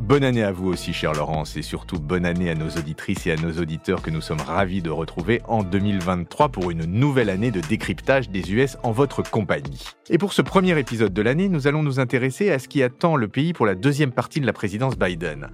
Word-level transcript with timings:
Bonne 0.00 0.24
année 0.24 0.42
à 0.42 0.52
vous 0.52 0.68
aussi, 0.68 0.92
chère 0.92 1.12
Laurence, 1.14 1.56
et 1.56 1.62
surtout 1.62 1.98
bonne 1.98 2.26
année 2.26 2.50
à 2.50 2.54
nos 2.54 2.68
auditrices 2.68 3.26
et 3.26 3.32
à 3.32 3.36
nos 3.36 3.52
auditeurs 3.52 4.02
que 4.02 4.10
nous 4.10 4.20
sommes 4.20 4.40
ravis 4.40 4.82
de 4.82 4.90
retrouver 4.90 5.40
en 5.46 5.62
2023 5.62 6.50
pour 6.50 6.70
une 6.70 6.84
nouvelle 6.84 7.30
année 7.30 7.50
de 7.50 7.60
décryptage 7.60 8.28
des 8.28 8.52
US 8.52 8.76
en 8.82 8.92
votre 8.92 9.22
compagnie. 9.22 9.84
Et 10.10 10.18
pour 10.18 10.32
ce 10.32 10.42
premier 10.42 10.78
épisode 10.78 11.14
de 11.14 11.22
l'année, 11.22 11.48
nous 11.48 11.66
allons 11.66 11.82
nous 11.82 12.00
intéresser 12.00 12.50
à 12.50 12.58
ce 12.58 12.68
qui 12.68 12.82
attend 12.82 13.16
le 13.16 13.28
pays 13.28 13.52
pour 13.52 13.66
la 13.66 13.74
deuxième 13.74 14.12
partie 14.12 14.40
de 14.40 14.46
la 14.46 14.52
présidence 14.52 14.98
Biden. 14.98 15.48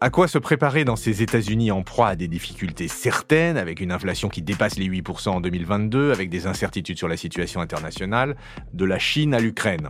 À 0.00 0.10
quoi 0.10 0.28
se 0.28 0.36
préparer 0.36 0.84
dans 0.84 0.96
ces 0.96 1.22
États-Unis 1.22 1.70
en 1.70 1.82
proie 1.82 2.08
à 2.08 2.16
des 2.16 2.28
difficultés 2.28 2.88
certaines, 2.88 3.56
avec 3.56 3.80
une 3.80 3.92
inflation 3.92 4.28
qui 4.28 4.42
dépasse 4.42 4.78
les 4.78 4.88
8% 4.88 5.30
en 5.30 5.40
2022, 5.40 6.12
avec 6.12 6.28
des 6.28 6.46
incertitudes 6.46 6.98
sur 6.98 7.08
la 7.08 7.16
situation 7.16 7.62
internationale, 7.62 8.36
de 8.74 8.84
la 8.84 8.98
Chine 8.98 9.32
à 9.32 9.40
l'Ukraine? 9.40 9.88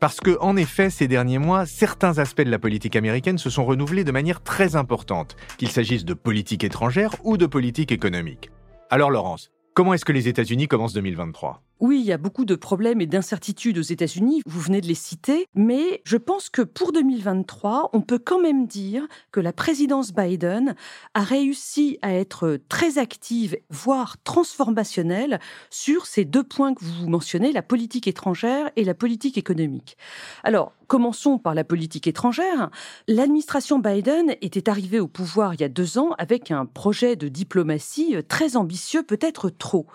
Parce 0.00 0.20
que, 0.20 0.38
en 0.40 0.56
effet, 0.56 0.90
ces 0.90 1.08
derniers 1.08 1.38
mois, 1.38 1.66
certains 1.66 2.18
aspects 2.18 2.42
de 2.42 2.50
la 2.50 2.58
politique 2.58 2.96
américaine 2.96 3.38
se 3.38 3.50
sont 3.50 3.64
renouvelés 3.64 4.04
de 4.04 4.12
manière 4.12 4.42
très 4.42 4.76
importante, 4.76 5.36
qu'il 5.58 5.70
s'agisse 5.70 6.04
de 6.04 6.14
politique 6.14 6.64
étrangère 6.64 7.14
ou 7.24 7.36
de 7.36 7.46
politique 7.46 7.92
économique. 7.92 8.50
Alors 8.90 9.10
Laurence, 9.10 9.50
comment 9.74 9.94
est-ce 9.94 10.04
que 10.04 10.12
les 10.12 10.28
États-Unis 10.28 10.68
commencent 10.68 10.94
2023 10.94 11.62
oui, 11.80 12.00
il 12.00 12.06
y 12.06 12.12
a 12.12 12.18
beaucoup 12.18 12.44
de 12.44 12.56
problèmes 12.56 13.00
et 13.00 13.06
d'incertitudes 13.06 13.78
aux 13.78 13.82
États-Unis, 13.82 14.42
vous 14.46 14.60
venez 14.60 14.80
de 14.80 14.86
les 14.86 14.94
citer, 14.94 15.46
mais 15.54 16.00
je 16.04 16.16
pense 16.16 16.50
que 16.50 16.62
pour 16.62 16.92
2023, 16.92 17.90
on 17.92 18.00
peut 18.00 18.18
quand 18.18 18.40
même 18.40 18.66
dire 18.66 19.06
que 19.30 19.38
la 19.38 19.52
présidence 19.52 20.12
Biden 20.12 20.74
a 21.14 21.22
réussi 21.22 21.98
à 22.02 22.12
être 22.12 22.58
très 22.68 22.98
active, 22.98 23.56
voire 23.70 24.16
transformationnelle, 24.24 25.38
sur 25.70 26.06
ces 26.06 26.24
deux 26.24 26.42
points 26.42 26.74
que 26.74 26.84
vous 26.84 27.08
mentionnez, 27.08 27.52
la 27.52 27.62
politique 27.62 28.08
étrangère 28.08 28.70
et 28.74 28.84
la 28.84 28.94
politique 28.94 29.38
économique. 29.38 29.96
Alors, 30.42 30.72
commençons 30.88 31.38
par 31.38 31.54
la 31.54 31.64
politique 31.64 32.06
étrangère. 32.06 32.70
L'administration 33.06 33.78
Biden 33.78 34.34
était 34.40 34.68
arrivée 34.68 35.00
au 35.00 35.06
pouvoir 35.06 35.54
il 35.54 35.60
y 35.60 35.64
a 35.64 35.68
deux 35.68 35.98
ans 35.98 36.10
avec 36.18 36.50
un 36.50 36.66
projet 36.66 37.14
de 37.14 37.28
diplomatie 37.28 38.16
très 38.26 38.56
ambitieux, 38.56 39.04
peut-être 39.04 39.50
trop. 39.50 39.86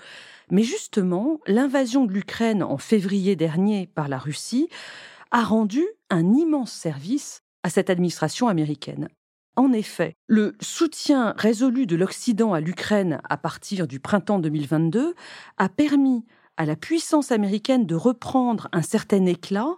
Mais 0.54 0.62
justement, 0.62 1.40
l'invasion 1.48 2.06
de 2.06 2.14
l'Ukraine 2.14 2.62
en 2.62 2.78
février 2.78 3.36
dernier 3.36 3.88
par 3.88 4.08
la 4.08 4.20
Russie 4.20 4.70
a 5.32 5.44
rendu 5.44 5.84
un 6.12 6.32
immense 6.32 6.72
service 6.72 7.42
à 7.64 7.72
cette 7.72 7.90
administration 7.90 8.48
américaine. 8.48 9.08
En 9.56 9.74
effet, 9.74 10.14
le 10.28 10.56
soutien 10.62 11.34
résolu 11.38 11.88
de 11.88 11.96
l'Occident 11.96 12.54
à 12.54 12.60
l'Ukraine 12.60 13.20
à 13.28 13.36
partir 13.36 13.88
du 13.88 14.00
printemps 14.00 14.38
2022 14.38 15.16
a 15.58 15.70
permis 15.70 16.24
à 16.56 16.68
la 16.68 16.76
puissance 16.76 17.32
américaine 17.32 17.88
de 17.88 17.96
reprendre 17.96 18.68
un 18.74 18.84
certain 18.84 19.26
éclat 19.26 19.74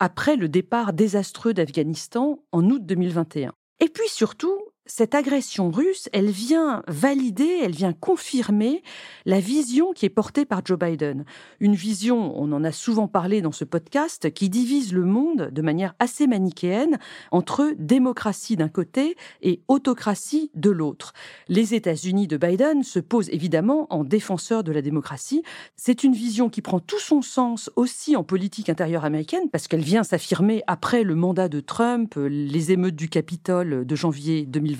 après 0.00 0.34
le 0.34 0.48
départ 0.48 0.92
désastreux 0.92 1.54
d'Afghanistan 1.54 2.40
en 2.50 2.68
août 2.68 2.84
2021. 2.84 3.52
Et 3.78 3.88
puis 3.88 4.08
surtout, 4.08 4.58
cette 4.86 5.16
agression 5.16 5.70
russe, 5.70 6.08
elle 6.12 6.30
vient 6.30 6.82
valider, 6.86 7.58
elle 7.62 7.74
vient 7.74 7.92
confirmer 7.92 8.82
la 9.24 9.40
vision 9.40 9.92
qui 9.92 10.06
est 10.06 10.10
portée 10.10 10.44
par 10.44 10.64
Joe 10.64 10.78
Biden. 10.78 11.24
Une 11.58 11.74
vision, 11.74 12.32
on 12.40 12.52
en 12.52 12.62
a 12.62 12.70
souvent 12.70 13.08
parlé 13.08 13.40
dans 13.40 13.52
ce 13.52 13.64
podcast, 13.64 14.32
qui 14.32 14.48
divise 14.48 14.92
le 14.92 15.04
monde 15.04 15.50
de 15.50 15.62
manière 15.62 15.94
assez 15.98 16.28
manichéenne 16.28 16.98
entre 17.32 17.74
démocratie 17.78 18.56
d'un 18.56 18.68
côté 18.68 19.16
et 19.42 19.60
autocratie 19.66 20.52
de 20.54 20.70
l'autre. 20.70 21.12
Les 21.48 21.74
États-Unis 21.74 22.28
de 22.28 22.36
Biden 22.36 22.84
se 22.84 23.00
posent 23.00 23.30
évidemment 23.30 23.88
en 23.90 24.04
défenseurs 24.04 24.62
de 24.62 24.72
la 24.72 24.82
démocratie. 24.82 25.42
C'est 25.74 26.04
une 26.04 26.14
vision 26.14 26.48
qui 26.48 26.62
prend 26.62 26.78
tout 26.78 27.00
son 27.00 27.22
sens 27.22 27.70
aussi 27.74 28.14
en 28.14 28.22
politique 28.22 28.68
intérieure 28.68 29.04
américaine 29.04 29.50
parce 29.50 29.66
qu'elle 29.66 29.80
vient 29.80 30.04
s'affirmer 30.04 30.62
après 30.68 31.02
le 31.02 31.16
mandat 31.16 31.48
de 31.48 31.58
Trump, 31.58 32.14
les 32.16 32.70
émeutes 32.70 32.96
du 32.96 33.08
Capitole 33.08 33.84
de 33.84 33.96
janvier 33.96 34.46
2020 34.46 34.75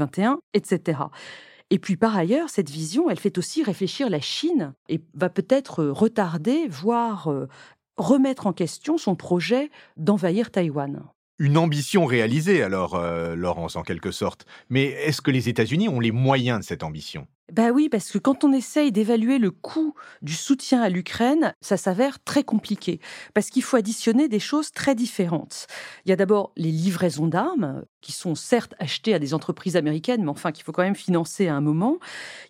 etc. 0.54 1.00
Et 1.70 1.78
puis 1.78 1.96
par 1.96 2.16
ailleurs, 2.16 2.48
cette 2.48 2.70
vision, 2.70 3.10
elle 3.10 3.18
fait 3.18 3.38
aussi 3.38 3.62
réfléchir 3.62 4.08
la 4.08 4.20
Chine 4.20 4.74
et 4.88 5.00
va 5.14 5.28
peut-être 5.28 5.84
retarder, 5.84 6.68
voire 6.68 7.30
euh, 7.30 7.48
remettre 7.96 8.46
en 8.46 8.52
question 8.52 8.98
son 8.98 9.16
projet 9.16 9.70
d'envahir 9.96 10.50
Taïwan. 10.50 11.02
Une 11.38 11.58
ambition 11.58 12.06
réalisée 12.06 12.62
alors, 12.62 12.94
euh, 12.94 13.34
Laurence, 13.34 13.76
en 13.76 13.82
quelque 13.82 14.10
sorte. 14.10 14.46
Mais 14.70 14.84
est-ce 14.84 15.20
que 15.20 15.30
les 15.30 15.50
États-Unis 15.50 15.88
ont 15.88 16.00
les 16.00 16.12
moyens 16.12 16.60
de 16.60 16.64
cette 16.64 16.82
ambition? 16.82 17.26
Bah 17.52 17.70
oui, 17.70 17.88
parce 17.88 18.10
que 18.10 18.18
quand 18.18 18.42
on 18.42 18.52
essaye 18.52 18.90
d'évaluer 18.90 19.38
le 19.38 19.50
coût 19.50 19.94
du 20.22 20.32
soutien 20.32 20.80
à 20.80 20.88
l'Ukraine, 20.88 21.54
ça 21.60 21.76
s'avère 21.76 22.22
très 22.24 22.42
compliqué, 22.42 23.00
parce 23.34 23.50
qu'il 23.50 23.62
faut 23.62 23.76
additionner 23.76 24.28
des 24.28 24.40
choses 24.40 24.72
très 24.72 24.96
différentes. 24.96 25.68
Il 26.04 26.08
y 26.08 26.12
a 26.12 26.16
d'abord 26.16 26.52
les 26.56 26.72
livraisons 26.72 27.28
d'armes, 27.28 27.84
qui 28.00 28.12
sont 28.12 28.34
certes 28.34 28.74
achetées 28.80 29.14
à 29.14 29.20
des 29.20 29.32
entreprises 29.32 29.76
américaines, 29.76 30.24
mais 30.24 30.30
enfin 30.30 30.50
qu'il 30.50 30.64
faut 30.64 30.72
quand 30.72 30.82
même 30.82 30.96
financer 30.96 31.46
à 31.46 31.54
un 31.54 31.60
moment. 31.60 31.98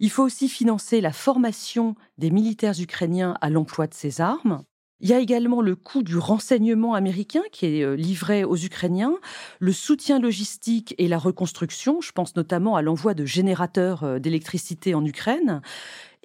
Il 0.01 0.11
faut 0.11 0.23
aussi 0.23 0.49
financer 0.49 1.03
la 1.03 1.13
formation 1.13 1.95
des 2.17 2.31
militaires 2.31 2.81
ukrainiens 2.81 3.37
à 3.43 3.51
l'emploi 3.51 3.87
de 3.89 3.95
ces 3.95 4.23
armes. 4.23 4.63
Il 5.01 5.11
y 5.11 5.13
a 5.13 5.19
également 5.19 5.61
le 5.61 5.77
coût 5.77 6.03
du 6.03 6.17
renseignement 6.17 6.95
américain 6.95 7.43
qui 7.53 7.67
est 7.67 7.83
euh, 7.83 7.97
livré 7.97 8.45
aux 8.45 8.57
Ukrainiens, 8.57 9.13
le 9.59 9.73
soutien 9.73 10.19
logistique 10.19 10.95
et 10.97 11.07
la 11.07 11.19
reconstruction, 11.19 12.01
je 12.01 12.13
pense 12.13 12.35
notamment 12.35 12.77
à 12.77 12.83
l'envoi 12.83 13.13
de 13.13 13.27
générateurs 13.27 14.05
euh, 14.05 14.19
d'électricité 14.19 14.95
en 14.95 15.05
Ukraine, 15.05 15.61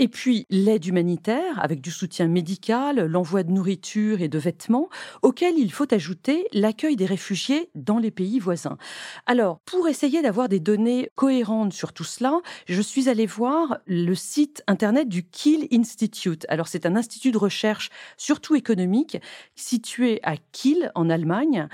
et 0.01 0.07
puis 0.07 0.47
l'aide 0.50 0.84
humanitaire 0.88 1.63
avec 1.63 1.79
du 1.79 1.91
soutien 1.91 2.28
médical, 2.28 3.06
l'envoi 3.06 3.44
de 3.44 3.51
nourriture 3.51 4.19
et 4.22 4.29
de 4.29 4.39
vêtements, 4.39 4.89
auquel 5.22 5.59
il 5.59 5.72
faut 5.72 5.94
ajouter 5.94 6.47
l'accueil 6.53 6.95
des 6.95 7.06
réfugiés 7.06 7.69
dans 7.75 8.00
les 8.00 8.09
pays 8.09 8.39
voisins. 8.39 8.79
Alors, 9.28 9.59
pour 9.59 9.88
essayer 9.88 10.23
d'avoir 10.23 10.50
des 10.50 10.59
données 10.59 11.12
cohérentes 11.13 11.73
sur 11.73 11.94
tout 11.94 12.03
cela, 12.03 12.39
je 12.66 12.81
suis 12.81 13.09
allée 13.09 13.28
voir 13.28 13.78
le 13.85 14.16
site 14.16 14.63
internet 14.66 15.07
du 15.07 15.22
Kiel 15.22 15.67
Institute. 15.72 16.47
Alors, 16.50 16.68
c'est 16.68 16.88
un 16.88 16.95
institut 16.95 17.31
de 17.31 17.38
recherche 17.38 17.91
surtout 18.18 18.56
économique 18.56 19.19
situé 19.53 20.19
à 20.23 20.33
Kiel 20.51 20.91
en 20.95 21.12
Allemagne. 21.12 21.68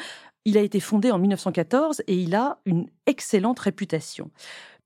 Il 0.43 0.57
a 0.57 0.61
été 0.61 0.81
fondé 0.81 1.11
en 1.11 1.19
1914 1.19 2.03
et 2.07 2.15
il 2.15 2.35
a 2.35 2.59
une 2.65 2.87
excellente 3.05 3.59
réputation 3.59 4.31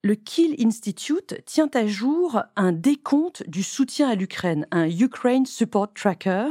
le 0.03 0.15
Kiel 0.15 0.55
Institute 0.59 1.35
tient 1.45 1.69
à 1.75 1.85
jour 1.85 2.41
un 2.55 2.71
décompte 2.71 3.47
du 3.47 3.61
soutien 3.61 4.09
à 4.09 4.15
l'Ukraine, 4.15 4.65
un 4.71 4.89
Ukraine 4.89 5.45
Support 5.45 5.93
Tracker, 5.93 6.47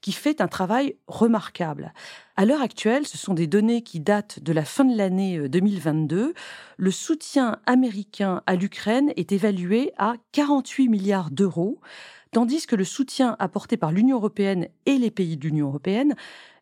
qui 0.00 0.12
fait 0.12 0.40
un 0.40 0.48
travail 0.48 0.96
remarquable. 1.06 1.92
À 2.36 2.46
l'heure 2.46 2.62
actuelle, 2.62 3.06
ce 3.06 3.18
sont 3.18 3.34
des 3.34 3.46
données 3.46 3.82
qui 3.82 4.00
datent 4.00 4.40
de 4.40 4.52
la 4.52 4.64
fin 4.64 4.84
de 4.84 4.96
l'année 4.96 5.46
2022. 5.46 6.16
Euh, 6.16 6.32
le 6.78 6.90
soutien 6.90 7.58
américain 7.66 8.42
à 8.46 8.56
l'Ukraine 8.56 9.12
est 9.16 9.32
évalué 9.32 9.92
à 9.98 10.14
48 10.32 10.88
milliards 10.88 11.30
d'euros, 11.30 11.80
tandis 12.32 12.66
que 12.66 12.76
le 12.76 12.84
soutien 12.84 13.36
apporté 13.38 13.76
par 13.76 13.92
l'Union 13.92 14.16
européenne 14.16 14.68
et 14.86 14.96
les 14.96 15.10
pays 15.10 15.36
de 15.36 15.46
l'Union 15.46 15.68
européenne 15.68 16.14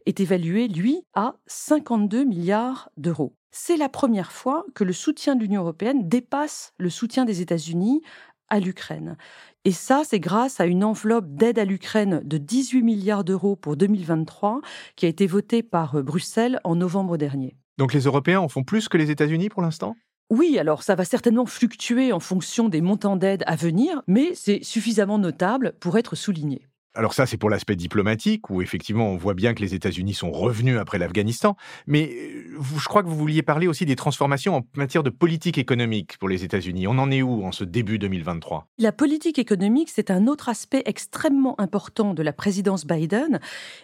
est 0.07 0.19
évalué, 0.19 0.67
lui, 0.67 1.05
à 1.15 1.37
52 1.47 2.25
milliards 2.25 2.91
d'euros. 2.97 3.35
C'est 3.57 3.77
la 3.77 3.89
première 3.89 4.33
fois 4.33 4.67
que 4.75 4.83
le 4.83 4.93
soutien 4.93 5.37
de 5.37 5.41
l'Union 5.41 5.61
européenne 5.61 6.09
dépasse 6.09 6.73
le 6.77 6.91
soutien 6.91 7.25
des 7.25 7.41
États-Unis 7.41 8.03
à 8.49 8.59
l'Ukraine. 8.59 9.17
Et 9.65 9.71
ça, 9.71 10.03
c'est 10.05 10.19
grâce 10.19 10.59
à 10.59 10.67
une 10.67 10.83
enveloppe 10.83 11.29
d'aide 11.29 11.61
à 11.61 11.65
l'Ukraine 11.65 12.21
de 12.25 12.37
18 12.37 12.83
milliards 12.83 13.23
d'euros 13.23 13.55
pour 13.55 13.77
2023 13.77 14.61
qui 14.97 15.07
a 15.07 15.09
été 15.09 15.29
votée 15.29 15.63
par 15.63 15.95
euh, 15.95 16.03
Bruxelles 16.03 16.59
en 16.65 16.75
novembre 16.75 17.17
dernier. 17.17 17.57
Donc 17.79 17.95
les 17.95 18.01
Européens 18.01 18.41
en 18.41 18.49
font 18.49 18.65
plus 18.65 18.89
que 18.89 18.97
les 18.97 19.13
États-Unis 19.13 19.51
pour 19.51 19.63
l'instant? 19.63 19.95
Oui, 20.31 20.59
alors 20.59 20.83
ça 20.83 20.97
va 20.97 21.05
certainement 21.05 21.47
fluctuer 21.47 22.13
en 22.13 22.19
fonction 22.19 22.69
des 22.69 22.81
montants 22.81 23.17
d'aide 23.17 23.45
à 23.47 23.55
venir, 23.55 24.03
mais 24.09 24.35
c'est 24.35 24.65
suffisamment 24.65 25.19
notable 25.19 25.75
pour 25.79 25.97
être 25.97 26.17
souligné. 26.17 26.67
Alors 26.97 27.13
ça, 27.13 27.27
c'est 27.27 27.37
pour 27.37 27.51
l'aspect 27.51 27.75
diplomatique, 27.75 28.51
où 28.51 28.63
effectivement, 28.63 29.11
on 29.11 29.17
voit 29.17 29.35
bien 29.35 29.53
que 29.55 29.61
les 29.61 29.75
États-Unis 29.75 30.15
sont 30.15 30.31
revenus 30.31 30.79
après 30.79 30.99
l'Afghanistan. 30.99 31.57
Mais 31.89 32.09
euh, 32.13 32.61
je 32.79 32.85
crois 32.85 33.03
que 33.03 33.09
vous 33.09 33.17
vouliez 33.17 33.43
parler 33.43 33.67
aussi 33.67 33.85
des 33.85 33.97
transformations 33.97 34.57
en 34.57 34.63
matière 34.77 35.03
de 35.03 35.11
politique 35.11 35.59
économique 35.59 36.17
pour 36.19 36.29
les 36.29 36.45
États-Unis. 36.45 36.87
On 36.87 36.99
en 36.99 37.11
est 37.11 37.23
où 37.23 37.45
en 37.45 37.51
ce 37.51 37.65
début 37.65 37.99
2023 37.99 38.69
La 38.79 38.93
politique 38.93 39.41
économique, 39.41 39.91
c'est 39.93 40.13
un 40.13 40.29
autre 40.29 40.49
aspect 40.49 40.83
extrêmement 40.87 41.61
important 41.61 42.15
de 42.15 42.23
la 42.23 42.33
présidence 42.33 42.87
Biden 42.87 43.41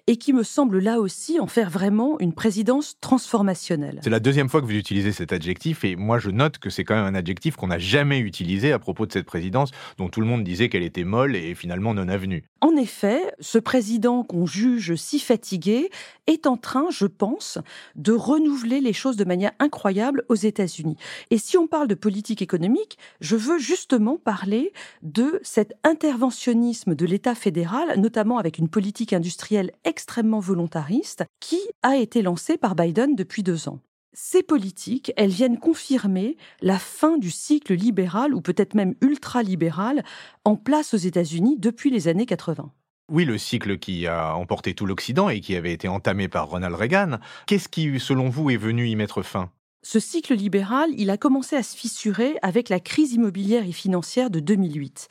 et 0.06 0.16
qui 0.16 0.32
me 0.32 0.44
semble 0.44 0.78
là 0.78 1.00
aussi 1.00 1.40
en 1.40 1.48
faire 1.48 1.70
vraiment 1.70 2.18
une 2.20 2.32
présidence 2.32 2.96
transformationnelle. 3.00 4.00
C'est 4.04 4.10
la 4.10 4.20
deuxième 4.20 4.48
fois 4.48 4.60
que 4.60 4.66
vous 4.66 4.76
utilisez 4.76 5.10
cet 5.10 5.32
adjectif 5.32 5.84
et 5.84 5.96
moi 5.96 6.20
je 6.20 6.30
note 6.30 6.58
que 6.58 6.70
c'est 6.70 6.84
quand 6.84 6.94
même 6.94 7.12
un 7.12 7.18
adjectif 7.18 7.56
qu'on 7.56 7.68
n'a 7.68 7.78
jamais 7.78 8.20
utilisé 8.20 8.72
à 8.72 8.78
propos 8.78 9.06
de 9.06 9.12
cette 9.12 9.26
présidence 9.26 9.72
dont 9.98 10.08
tout 10.08 10.20
le 10.20 10.26
monde 10.26 10.44
disait 10.44 10.68
qu'elle 10.68 10.84
était 10.84 11.04
molle 11.04 11.34
et 11.34 11.56
finalement 11.56 11.92
non 11.92 12.08
avenue. 12.08 12.44
En 12.62 12.76
effet, 12.76 13.34
ce 13.40 13.58
président 13.58 14.22
qu'on 14.22 14.44
juge 14.44 14.94
si 14.94 15.18
fatigué 15.18 15.90
est 16.26 16.46
en 16.46 16.58
train, 16.58 16.86
je 16.90 17.06
pense, 17.06 17.58
de 17.96 18.12
renouveler 18.12 18.80
les 18.80 18.92
choses 18.92 19.16
de 19.16 19.24
manière 19.24 19.52
incroyable 19.58 20.24
aux 20.28 20.34
États-Unis. 20.34 20.96
Et 21.30 21.38
si 21.38 21.56
on 21.56 21.66
parle 21.66 21.88
de 21.88 21.94
politique 21.94 22.42
économique, 22.42 22.98
je 23.20 23.36
veux 23.36 23.58
justement 23.58 24.18
parler 24.18 24.72
de 25.02 25.40
cet 25.42 25.72
interventionnisme 25.84 26.94
de 26.94 27.06
l'État 27.06 27.34
fédéral, 27.34 27.98
notamment 27.98 28.36
avec 28.36 28.58
une 28.58 28.68
politique 28.68 29.14
industrielle 29.14 29.72
extrêmement 29.84 30.40
volontariste, 30.40 31.24
qui 31.40 31.60
a 31.82 31.96
été 31.96 32.20
lancée 32.20 32.58
par 32.58 32.74
Biden 32.74 33.14
depuis 33.16 33.42
deux 33.42 33.68
ans. 33.68 33.80
Ces 34.12 34.42
politiques, 34.42 35.12
elles 35.16 35.30
viennent 35.30 35.58
confirmer 35.58 36.36
la 36.62 36.80
fin 36.80 37.16
du 37.16 37.30
cycle 37.30 37.74
libéral 37.74 38.34
ou 38.34 38.40
peut-être 38.40 38.74
même 38.74 38.94
ultralibéral 39.00 40.02
en 40.44 40.56
place 40.56 40.94
aux 40.94 40.98
États-Unis 40.98 41.56
depuis 41.58 41.90
les 41.90 42.08
années 42.08 42.26
80. 42.26 42.72
Oui, 43.08 43.24
le 43.24 43.38
cycle 43.38 43.78
qui 43.78 44.08
a 44.08 44.34
emporté 44.34 44.74
tout 44.74 44.86
l'Occident 44.86 45.28
et 45.28 45.40
qui 45.40 45.54
avait 45.54 45.72
été 45.72 45.86
entamé 45.86 46.28
par 46.28 46.48
Ronald 46.48 46.74
Reagan. 46.74 47.18
Qu'est-ce 47.46 47.68
qui, 47.68 48.00
selon 48.00 48.28
vous, 48.28 48.50
est 48.50 48.56
venu 48.56 48.88
y 48.88 48.96
mettre 48.96 49.22
fin? 49.22 49.50
Ce 49.82 49.99
cycle 49.99 50.35
libéral, 50.35 50.91
il 50.99 51.09
a 51.09 51.17
commencé 51.17 51.56
à 51.56 51.62
se 51.62 51.75
fissurer 51.75 52.37
avec 52.43 52.69
la 52.69 52.81
crise 52.81 53.15
immobilière 53.15 53.67
et 53.67 53.73
financière 53.73 54.29
de 54.29 54.38
2008. 54.38 55.09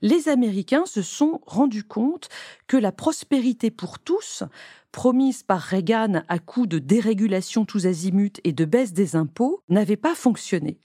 Les 0.00 0.28
Américains 0.28 0.86
se 0.86 1.02
sont 1.02 1.40
rendus 1.46 1.84
compte 1.84 2.28
que 2.66 2.78
la 2.78 2.92
prospérité 2.92 3.70
pour 3.70 3.98
tous, 3.98 4.42
promise 4.90 5.42
par 5.42 5.60
Reagan 5.60 6.22
à 6.28 6.38
coup 6.38 6.66
de 6.66 6.78
dérégulation 6.78 7.66
tous 7.66 7.86
azimuts 7.86 8.40
et 8.44 8.52
de 8.52 8.64
baisse 8.64 8.94
des 8.94 9.16
impôts, 9.16 9.62
n'avait 9.68 9.96
pas 9.96 10.14
fonctionné. 10.14 10.78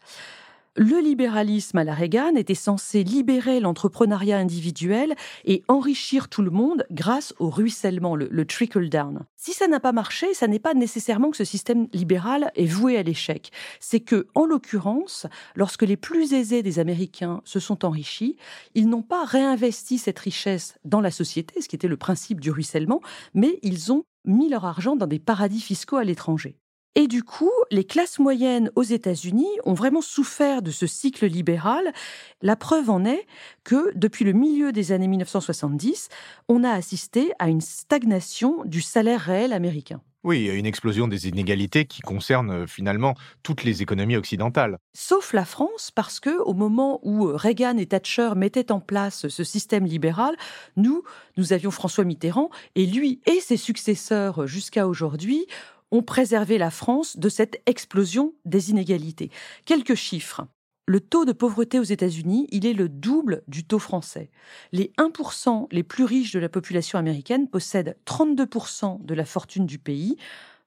Le 0.78 1.02
libéralisme 1.02 1.80
à 1.80 1.84
la 1.84 1.94
Reagan 1.94 2.38
était 2.38 2.56
censé 2.56 3.04
libérer 3.04 3.60
l'entrepreneuriat 3.60 4.38
individuel 4.38 5.16
et 5.44 5.64
enrichir 5.68 6.30
tout 6.30 6.42
le 6.42 6.50
monde 6.50 6.86
grâce 6.92 7.34
au 7.40 7.50
ruissellement, 7.50 8.16
le, 8.16 8.46
trickle-down. 8.46 9.26
Si 9.36 9.52
ça 9.52 9.68
n'a 9.68 9.82
pas 9.82 9.92
marché, 9.92 10.34
ça 10.34 10.48
n'est 10.48 10.60
pas 10.60 10.74
nécessairement 10.74 11.30
que 11.30 11.36
ce 11.36 11.44
système 11.44 11.90
libéral 11.92 12.54
est 12.56 12.68
voué 12.68 12.96
à 12.96 13.04
l'échec. 13.04 13.52
C'est 13.82 14.00
que, 14.00 14.28
en 14.34 14.46
l'occurrence, 14.46 15.28
lorsque 15.56 15.82
les 15.82 15.98
plus 15.98 16.32
aisés 16.32 16.64
des 16.64 16.80
Américains 16.80 17.42
se 17.44 17.60
sont 17.60 17.84
enrichis, 17.84 18.38
ils 18.74 18.88
n'ont 18.88 19.04
pas 19.04 19.26
réinvesti 19.26 19.98
cette 19.98 20.20
richesse 20.20 20.76
dans 20.86 21.02
la 21.02 21.12
société, 21.12 21.60
ce 21.60 21.68
qui 21.68 21.76
était 21.76 21.90
le 21.90 21.98
principe 21.98 22.40
du 22.40 22.50
ruissellement, 22.50 23.02
mais 23.34 23.60
ils 23.62 23.92
ont 23.92 24.06
mis 24.24 24.48
leur 24.48 24.64
argent 24.64 24.96
dans 24.96 25.08
des 25.08 25.20
paradis 25.20 25.60
fiscaux 25.60 25.98
à 25.98 26.06
l'étranger. 26.06 26.56
Et 26.96 27.08
du 27.08 27.24
coup, 27.24 27.52
les 27.72 27.86
classes 27.86 28.20
moyennes 28.20 28.70
aux 28.76 28.84
États-Unis 28.84 29.48
ont 29.64 29.74
vraiment 29.74 30.02
souffert 30.02 30.62
de 30.62 30.72
ce 30.72 30.88
cycle 30.88 31.26
libéral. 31.26 31.94
La 32.42 32.58
preuve 32.58 32.90
en 32.90 33.06
est 33.06 33.26
que 33.64 33.92
depuis 33.96 34.26
le 34.26 34.34
milieu 34.34 34.74
des 34.74 34.92
années 34.92 35.08
1970, 35.08 36.10
on 36.50 36.66
a 36.66 36.72
assisté 36.72 37.32
à 37.40 37.48
une 37.48 37.62
stagnation 37.62 38.66
du 38.66 38.82
salaire 38.82 39.22
réel 39.22 39.54
américain. 39.54 40.02
Oui, 40.24 40.46
une 40.50 40.68
explosion 40.68 41.08
des 41.08 41.30
inégalités 41.30 41.86
qui 41.86 42.02
concerne 42.02 42.52
euh, 42.52 42.68
finalement 42.68 43.16
toutes 43.42 43.64
les 43.64 43.82
économies 43.82 44.18
occidentales. 44.18 44.78
Sauf 44.94 45.34
la 45.34 45.46
France, 45.46 45.90
parce 45.90 46.20
que 46.20 46.40
au 46.44 46.54
moment 46.54 47.00
où 47.02 47.28
euh, 47.28 47.36
Reagan 47.36 47.78
et 47.78 47.88
Thatcher 47.88 48.34
mettaient 48.36 48.72
en 48.72 48.80
place 48.80 49.30
ce 49.30 49.44
système 49.44 49.86
libéral, 49.86 50.36
nous, 50.78 51.02
nous 51.38 51.54
avions 51.54 51.72
François 51.72 52.04
Mitterrand, 52.04 52.52
et 52.76 52.86
lui 52.86 53.20
et 53.26 53.40
ses 53.40 53.58
successeurs 53.58 54.46
jusqu'à 54.46 54.88
aujourd'hui 54.88 55.48
ont 55.92 56.04
préservé 56.04 56.58
la 56.58 56.72
France 56.72 57.18
de 57.18 57.30
cette 57.30 57.62
explosion 57.66 58.34
des 58.46 58.70
inégalités. 58.72 59.30
Quelques 59.66 59.96
chiffres. 59.96 60.48
Le 60.88 61.00
taux 61.00 61.26
de 61.26 61.32
pauvreté 61.32 61.80
aux 61.80 61.84
États-Unis, 61.84 62.48
il 62.52 62.66
est 62.66 62.74
le 62.74 62.90
double 62.90 63.44
du 63.48 63.64
taux 63.64 63.80
français. 63.80 64.32
Les 64.72 64.92
1% 64.98 65.68
les 65.72 65.84
plus 65.84 66.04
riches 66.04 66.34
de 66.34 66.40
la 66.40 66.50
population 66.50 66.98
américaine 66.98 67.48
possèdent 67.48 67.98
32% 68.06 69.06
de 69.06 69.14
la 69.14 69.26
fortune 69.26 69.66
du 69.66 69.78
pays. 69.78 70.18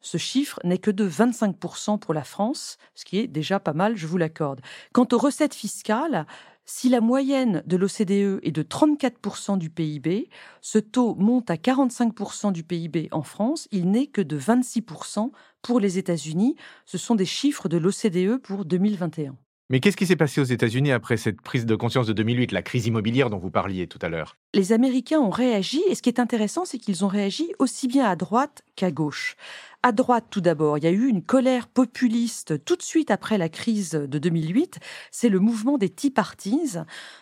Ce 0.01 0.17
chiffre 0.17 0.61
n'est 0.65 0.79
que 0.79 0.91
de 0.91 1.09
25% 1.09 1.99
pour 1.99 2.15
la 2.15 2.25
France, 2.25 2.79
ce 2.95 3.05
qui 3.05 3.19
est 3.19 3.27
déjà 3.27 3.59
pas 3.59 3.73
mal, 3.73 3.97
je 3.97 4.07
vous 4.07 4.19
l'accorde. 4.19 4.61
Quant 4.93 5.09
aux 5.13 5.19
recettes 5.19 5.55
fiscales, 5.55 6.27
si 6.67 6.89
la 6.89 7.01
moyenne 7.01 7.63
de 7.67 7.77
l'OCDE 7.77 8.41
est 8.43 8.53
de 8.53 8.63
34% 8.63 9.59
du 9.59 9.69
PIB, 9.69 10.31
ce 10.63 10.79
taux 10.79 11.15
monte 11.15 11.51
à 11.51 11.57
45% 11.57 12.53
du 12.53 12.65
PIB 12.65 13.09
en 13.13 13.23
France, 13.23 13.69
il 13.71 13.91
n'est 13.91 14.07
que 14.07 14.23
de 14.23 14.39
26% 14.39 15.31
pour 15.61 15.79
les 15.79 15.99
États-Unis. 15.99 16.57
Ce 16.87 16.97
sont 16.97 17.15
des 17.15 17.27
chiffres 17.27 17.69
de 17.69 17.77
l'OCDE 17.77 18.39
pour 18.39 18.65
2021. 18.65 19.37
Mais 19.71 19.81
qu'est-ce 19.81 19.97
qui 19.97 20.07
s'est 20.07 20.17
passé 20.17 20.43
aux 20.43 20.45
États-Unis 20.45 20.93
après 20.93 21.17
cette 21.17 21.41
prise 21.41 21.65
de 21.65 21.75
conscience 21.75 22.07
de 22.07 22.13
2008, 22.13 22.53
la 22.53 22.63
crise 22.63 22.87
immobilière 22.87 23.31
dont 23.31 23.39
vous 23.39 23.51
parliez 23.51 23.87
tout 23.87 23.99
à 24.03 24.11
l'heure? 24.11 24.37
Les 24.53 24.73
Américains 24.73 25.21
ont 25.21 25.31
réagi, 25.31 25.83
et 25.89 25.95
ce 25.95 26.03
qui 26.03 26.11
est 26.11 26.21
intéressant, 26.21 26.67
c'est 26.67 26.77
qu'ils 26.77 27.03
ont 27.05 27.09
réagi 27.09 27.51
aussi 27.59 27.89
bien 27.89 28.05
à 28.05 28.15
droite 28.15 28.63
qu'à 28.77 28.91
gauche 28.91 29.37
à 29.85 29.93
droite 29.93 30.25
tout 30.31 30.41
d'abord, 30.41 30.79
il 30.79 30.85
y 30.85 30.87
a 30.87 30.91
eu 30.91 31.09
une 31.09 31.21
colère 31.21 31.69
populiste 31.69 32.65
tout 32.65 32.75
de 32.75 32.81
suite 32.81 33.11
après 33.11 33.37
la 33.37 33.51
crise 33.51 33.91
de 33.91 34.19
2008. 34.19 34.79
C'est 35.11 35.29
le 35.29 35.41
mouvement 35.41 35.77
des 35.77 35.91
Tea 35.91 36.11
Parties, 36.11 36.77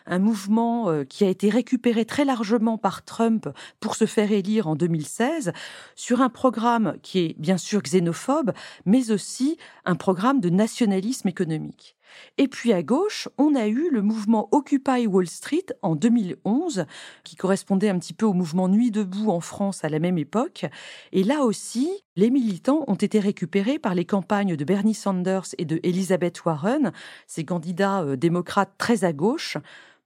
un 0.07 0.19
mouvement 0.21 0.89
euh, 0.89 1.03
qui 1.03 1.25
a 1.25 1.29
été 1.29 1.51
récupéré 1.51 2.05
très 2.05 2.25
largement 2.25 2.79
par 2.79 3.05
Trump 3.05 3.49
pour 3.81 3.97
se 3.97 4.07
faire 4.07 4.31
élire 4.31 4.69
en 4.69 4.77
2016 4.77 5.53
sur 5.97 6.21
un 6.21 6.29
programme 6.29 6.95
qui 7.03 7.19
est 7.19 7.35
bien 7.37 7.57
sûr 7.59 7.83
xénophobe, 7.83 8.53
mais 8.87 9.11
aussi 9.11 9.59
un 9.85 9.97
programme 9.97 10.39
de 10.39 10.49
nationalisme 10.49 11.27
économique. 11.27 11.97
Et 12.39 12.49
puis 12.49 12.73
à 12.73 12.83
gauche, 12.83 13.29
on 13.39 13.55
a 13.55 13.67
eu 13.67 13.91
le 13.91 14.03
mouvement 14.03 14.49
Occupy 14.53 15.07
Wall 15.07 15.27
Street 15.27 15.67
en 15.83 15.97
2011, 15.97 16.87
qui 17.25 17.37
correspondait 17.37 17.89
un 17.89 17.99
petit 17.99 18.15
peu 18.15 18.27
au 18.27 18.33
mouvement 18.33 18.69
Nuit 18.69 18.91
debout 18.91 19.31
en 19.31 19.41
France 19.41 19.85
à 19.85 19.89
la 19.89 19.99
même 19.99 20.19
époque. 20.19 20.67
Et 21.13 21.25
là 21.25 21.43
aussi, 21.43 21.91
les 22.17 22.31
militants 22.31 22.85
ont 22.87 22.95
été 22.95 23.19
récupérés 23.21 23.79
par 23.79 23.95
les 23.95 24.05
campagnes 24.05 24.57
de 24.57 24.65
Bernie 24.65 24.95
Sanders 24.95 25.55
et 25.59 25.65
de 25.65 25.81
Elizabeth 25.83 26.45
Warren, 26.45 26.93
ces 27.27 27.45
candidats 27.45 28.03
euh, 28.03 28.17
démocrates 28.17 28.75
très 28.79 29.05
à 29.05 29.13
gauche, 29.13 29.57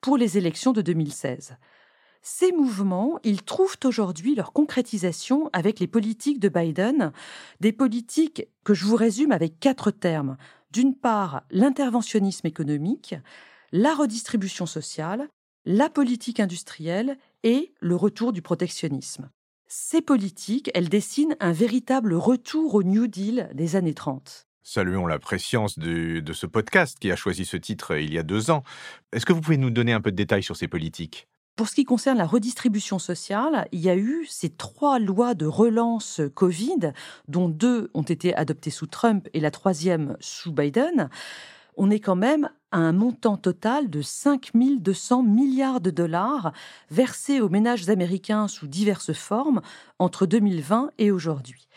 pour 0.01 0.17
les 0.17 0.39
élections 0.39 0.73
de 0.73 0.83
2016. 0.83 1.57
Ces 2.29 2.51
mouvements, 2.51 3.21
ils 3.23 3.45
trouvent 3.45 3.79
aujourd'hui 3.85 4.35
leur 4.35 4.53
concrétisation 4.53 5.49
avec 5.53 5.79
les 5.79 5.87
politiques 5.87 6.41
de 6.41 6.49
Biden, 6.49 7.13
des 7.61 7.71
politiques 7.71 8.49
que 8.65 8.75
je 8.75 8.85
vous 8.85 8.97
résume 8.97 9.31
avec 9.31 9.61
quatre 9.61 9.93
termes 9.93 10.37
d'une 10.71 10.95
part 10.95 11.43
l'interventionnisme 11.51 12.47
économique, 12.47 13.15
la 13.73 13.95
redistribution 13.95 14.67
sociale, 14.67 15.29
la 15.65 15.91
politique 15.91 16.41
industrielle 16.41 17.19
et 17.43 17.75
le 17.81 17.97
retour 17.97 18.33
du 18.33 18.43
protectionnisme. 18.43 19.31
Ces 19.69 20.01
politiques, 20.01 20.71
elles 20.75 20.89
dessinent 20.89 21.37
un 21.41 21.53
véritable 21.53 22.15
retour 22.15 22.75
au 22.75 22.83
New 22.85 23.09
Deal 23.09 23.51
des 23.53 23.75
années 23.75 23.95
30. 23.95 24.47
Saluons 24.63 25.07
la 25.07 25.19
préscience 25.19 25.79
de, 25.79 26.21
de 26.21 26.33
ce 26.33 26.47
podcast 26.47 26.99
qui 27.01 27.11
a 27.11 27.17
choisi 27.17 27.45
ce 27.45 27.57
titre 27.57 27.97
il 27.97 28.13
y 28.13 28.19
a 28.19 28.23
deux 28.23 28.51
ans. 28.51 28.63
Est-ce 29.13 29.27
que 29.27 29.33
vous 29.33 29.41
pouvez 29.41 29.59
nous 29.59 29.71
donner 29.71 29.93
un 29.93 30.01
peu 30.01 30.11
de 30.11 30.17
détails 30.17 30.43
sur 30.43 30.57
ces 30.57 30.69
politiques? 30.69 31.29
Pour 31.57 31.69
ce 31.69 31.75
qui 31.75 31.85
concerne 31.85 32.19
la 32.19 32.27
redistribution 32.27 32.99
sociale, 32.99 33.67
il 33.73 33.81
y 33.81 33.89
a 33.89 33.97
eu 33.97 34.27
ces 34.29 34.51
trois 34.51 34.99
lois 34.99 35.35
de 35.35 35.47
relance 35.47 36.21
Covid, 36.35 36.93
dont 37.29 37.49
deux 37.49 37.91
ont 37.95 38.03
été 38.03 38.35
adoptées 38.37 38.71
sous 38.71 38.87
Trump 38.87 39.27
et 39.33 39.41
la 39.41 39.51
troisième 39.51 40.19
sous 40.21 40.53
Biden. 40.53 41.09
On 41.79 41.91
est 41.91 42.01
quand 42.01 42.17
même 42.17 42.51
à 42.73 42.79
un 42.79 42.93
montant 42.93 43.39
total 43.39 43.89
de 43.89 44.03
5 44.03 44.51
200 44.55 45.23
milliards 45.23 45.81
de 45.81 45.91
dollars 45.91 46.53
versés 46.91 47.41
aux 47.41 47.49
ménages 47.49 47.89
américains 47.89 48.49
sous 48.49 48.67
diverses 48.67 49.15
formes 49.15 49.63
entre 49.99 50.27
2020 50.27 50.91
et 50.99 51.11
aujourd'hui. 51.11 51.69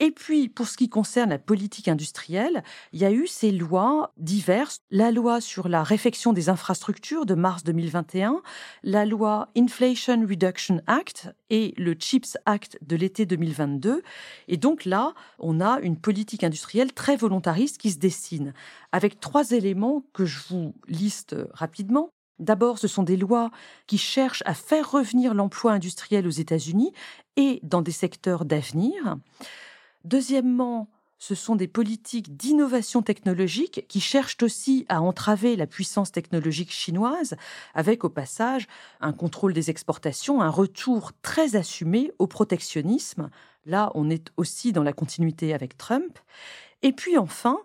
Et 0.00 0.10
puis, 0.10 0.48
pour 0.48 0.66
ce 0.66 0.76
qui 0.76 0.88
concerne 0.88 1.30
la 1.30 1.38
politique 1.38 1.88
industrielle, 1.88 2.62
il 2.92 3.00
y 3.00 3.04
a 3.04 3.12
eu 3.12 3.26
ces 3.26 3.50
lois 3.50 4.12
diverses. 4.16 4.80
La 4.90 5.10
loi 5.10 5.40
sur 5.40 5.68
la 5.68 5.82
réfection 5.82 6.32
des 6.32 6.48
infrastructures 6.48 7.26
de 7.26 7.34
mars 7.34 7.64
2021, 7.64 8.42
la 8.82 9.04
loi 9.04 9.48
Inflation 9.56 10.20
Reduction 10.28 10.80
Act 10.86 11.34
et 11.50 11.74
le 11.76 11.94
CHIPS 11.98 12.36
Act 12.44 12.78
de 12.82 12.96
l'été 12.96 13.26
2022. 13.26 14.02
Et 14.48 14.56
donc 14.56 14.84
là, 14.84 15.14
on 15.38 15.60
a 15.60 15.78
une 15.80 15.96
politique 15.96 16.44
industrielle 16.44 16.92
très 16.92 17.16
volontariste 17.16 17.78
qui 17.78 17.90
se 17.90 17.98
dessine, 17.98 18.52
avec 18.92 19.20
trois 19.20 19.52
éléments 19.52 20.04
que 20.12 20.24
je 20.24 20.38
vous 20.48 20.74
liste 20.88 21.36
rapidement. 21.52 22.10
D'abord, 22.40 22.78
ce 22.78 22.88
sont 22.88 23.04
des 23.04 23.16
lois 23.16 23.50
qui 23.86 23.98
cherchent 23.98 24.42
à 24.44 24.54
faire 24.54 24.90
revenir 24.90 25.34
l'emploi 25.34 25.72
industriel 25.72 26.26
aux 26.26 26.30
États-Unis 26.30 26.92
et 27.36 27.60
dans 27.62 27.82
des 27.82 27.92
secteurs 27.92 28.44
d'avenir. 28.44 29.18
Deuxièmement, 30.04 30.90
ce 31.18 31.34
sont 31.34 31.56
des 31.56 31.68
politiques 31.68 32.36
d'innovation 32.36 33.00
technologique 33.00 33.86
qui 33.88 34.00
cherchent 34.00 34.36
aussi 34.42 34.84
à 34.90 35.00
entraver 35.00 35.56
la 35.56 35.66
puissance 35.66 36.12
technologique 36.12 36.70
chinoise, 36.70 37.34
avec 37.74 38.04
au 38.04 38.10
passage 38.10 38.66
un 39.00 39.14
contrôle 39.14 39.54
des 39.54 39.70
exportations, 39.70 40.42
un 40.42 40.50
retour 40.50 41.12
très 41.22 41.56
assumé 41.56 42.12
au 42.18 42.26
protectionnisme. 42.26 43.30
Là, 43.64 43.90
on 43.94 44.10
est 44.10 44.28
aussi 44.36 44.72
dans 44.72 44.82
la 44.82 44.92
continuité 44.92 45.54
avec 45.54 45.78
Trump. 45.78 46.18
Et 46.82 46.92
puis 46.92 47.16
enfin, 47.16 47.58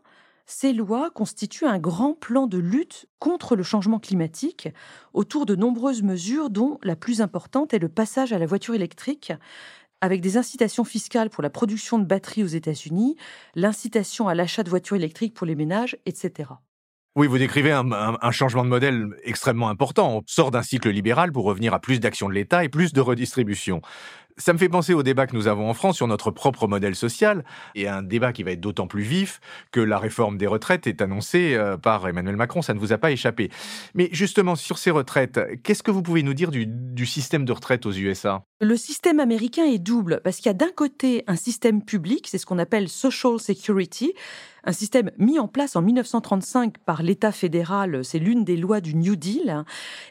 ces 0.45 0.73
lois 0.73 1.11
constituent 1.11 1.67
un 1.67 1.77
grand 1.77 2.13
plan 2.13 2.47
de 2.47 2.57
lutte 2.57 3.07
contre 3.19 3.55
le 3.55 3.63
changement 3.63 3.99
climatique 3.99 4.69
autour 5.13 5.45
de 5.45 5.55
nombreuses 5.55 6.01
mesures 6.01 6.49
dont 6.49 6.79
la 6.81 6.95
plus 6.95 7.21
importante 7.21 7.73
est 7.73 7.79
le 7.79 7.89
passage 7.89 8.33
à 8.33 8.39
la 8.39 8.47
voiture 8.47 8.73
électrique 8.73 9.31
avec 10.01 10.21
des 10.21 10.37
incitations 10.37 10.83
fiscales 10.83 11.29
pour 11.29 11.43
la 11.43 11.49
production 11.49 11.99
de 11.99 12.05
batteries 12.05 12.43
aux 12.43 12.47
États-Unis, 12.47 13.15
l'incitation 13.55 14.27
à 14.27 14.35
l'achat 14.35 14.63
de 14.63 14.69
voitures 14.69 14.95
électriques 14.95 15.33
pour 15.33 15.47
les 15.47 15.55
ménages, 15.55 15.97
etc. 16.05 16.49
Oui, 17.15 17.27
vous 17.27 17.37
décrivez 17.37 17.71
un, 17.71 18.31
changement 18.31 18.63
de 18.63 18.69
modèle 18.69 19.07
extrêmement 19.23 19.67
important. 19.67 20.17
On 20.17 20.23
sort 20.25 20.51
d'un 20.51 20.61
cycle 20.61 20.89
libéral 20.89 21.31
pour 21.31 21.43
revenir 21.43 21.73
à 21.73 21.79
plus 21.79 21.99
d'action 21.99 22.29
de 22.29 22.33
l'État 22.33 22.63
et 22.63 22.69
plus 22.69 22.93
de 22.93 23.01
redistribution. 23.01 23.81
Ça 24.39 24.53
me 24.53 24.57
fait 24.57 24.69
penser 24.69 24.93
au 24.93 25.03
débat 25.03 25.27
que 25.27 25.35
nous 25.35 25.47
avons 25.47 25.69
en 25.69 25.73
France 25.73 25.97
sur 25.97 26.07
notre 26.07 26.31
propre 26.31 26.67
modèle 26.67 26.95
social, 26.95 27.43
et 27.75 27.89
un 27.89 28.01
débat 28.01 28.31
qui 28.31 28.43
va 28.43 28.51
être 28.51 28.61
d'autant 28.61 28.87
plus 28.87 29.03
vif 29.03 29.41
que 29.71 29.81
la 29.81 29.99
réforme 29.99 30.37
des 30.37 30.47
retraites 30.47 30.87
est 30.87 31.01
annoncée 31.01 31.55
euh, 31.55 31.75
par 31.75 32.07
Emmanuel 32.07 32.37
Macron, 32.37 32.61
ça 32.61 32.73
ne 32.73 32.79
vous 32.79 32.93
a 32.93 32.97
pas 32.97 33.11
échappé. 33.11 33.49
Mais 33.95 34.07
justement, 34.13 34.55
sur 34.55 34.77
ces 34.77 34.91
retraites, 34.91 35.39
qu'est-ce 35.63 35.83
que 35.83 35.91
vous 35.91 36.01
pouvez 36.01 36.23
nous 36.23 36.33
dire 36.33 36.51
du, 36.51 36.65
du 36.65 37.05
système 37.05 37.43
de 37.43 37.51
retraite 37.51 37.85
aux 37.85 37.91
USA 37.91 38.45
Le 38.61 38.77
système 38.77 39.19
américain 39.19 39.65
est 39.65 39.77
double, 39.77 40.21
parce 40.23 40.37
qu'il 40.37 40.45
y 40.45 40.49
a 40.49 40.53
d'un 40.53 40.71
côté 40.73 41.25
un 41.27 41.35
système 41.35 41.83
public, 41.83 42.27
c'est 42.29 42.37
ce 42.37 42.45
qu'on 42.45 42.59
appelle 42.59 42.87
Social 42.87 43.39
Security, 43.39 44.13
un 44.63 44.71
système 44.71 45.11
mis 45.17 45.39
en 45.39 45.47
place 45.47 45.75
en 45.75 45.81
1935 45.81 46.77
par 46.79 47.03
l'État 47.03 47.31
fédéral, 47.31 48.03
c'est 48.03 48.19
l'une 48.19 48.43
des 48.43 48.57
lois 48.57 48.81
du 48.81 48.95
New 48.95 49.15
Deal, 49.15 49.63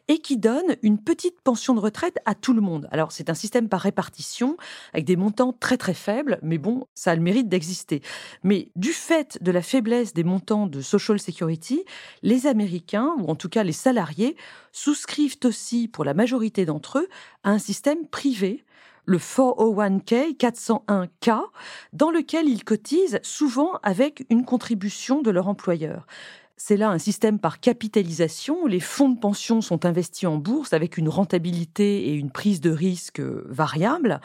et 0.08 0.18
qui 0.18 0.36
donne 0.36 0.76
une 0.82 0.98
petite 0.98 1.40
pension 1.40 1.74
de 1.74 1.80
retraite 1.80 2.18
à 2.26 2.34
tout 2.34 2.52
le 2.52 2.60
monde. 2.60 2.88
Alors 2.90 3.12
c'est 3.12 3.30
un 3.30 3.34
système 3.34 3.68
par 3.68 3.80
répartition, 3.80 4.56
avec 4.92 5.04
des 5.04 5.16
montants 5.16 5.52
très 5.52 5.76
très 5.76 5.94
faibles, 5.94 6.38
mais 6.42 6.58
bon, 6.58 6.86
ça 6.94 7.12
a 7.12 7.16
le 7.16 7.22
mérite 7.22 7.48
d'exister. 7.48 8.02
Mais 8.42 8.70
du 8.76 8.92
fait 8.92 9.38
de 9.42 9.50
la 9.50 9.62
faiblesse 9.62 10.14
des 10.14 10.24
montants 10.24 10.66
de 10.66 10.80
Social 10.80 11.18
Security, 11.18 11.84
les 12.22 12.46
Américains, 12.46 13.14
ou 13.18 13.28
en 13.28 13.34
tout 13.34 13.48
cas 13.48 13.62
les 13.62 13.72
salariés, 13.72 14.36
souscrivent 14.72 15.38
aussi, 15.44 15.88
pour 15.88 16.04
la 16.04 16.14
majorité 16.14 16.64
d'entre 16.64 16.98
eux, 16.98 17.08
à 17.42 17.50
un 17.50 17.58
système 17.58 18.06
privé 18.06 18.64
le 19.08 19.16
401k, 19.16 20.36
401k, 20.36 21.40
dans 21.94 22.10
lequel 22.10 22.46
ils 22.46 22.62
cotisent 22.62 23.20
souvent 23.22 23.78
avec 23.82 24.26
une 24.28 24.44
contribution 24.44 25.22
de 25.22 25.30
leur 25.30 25.48
employeur. 25.48 26.06
C'est 26.58 26.76
là 26.76 26.90
un 26.90 26.98
système 26.98 27.38
par 27.38 27.58
capitalisation. 27.58 28.66
Les 28.66 28.80
fonds 28.80 29.08
de 29.08 29.18
pension 29.18 29.62
sont 29.62 29.86
investis 29.86 30.28
en 30.28 30.36
bourse 30.36 30.74
avec 30.74 30.98
une 30.98 31.08
rentabilité 31.08 32.08
et 32.08 32.12
une 32.12 32.30
prise 32.30 32.60
de 32.60 32.70
risque 32.70 33.20
variable, 33.20 34.20